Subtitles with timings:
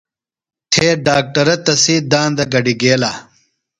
[0.71, 3.11] تھے ڈاکٹرہ تسی داندہ گڈیۡ گیلہ۔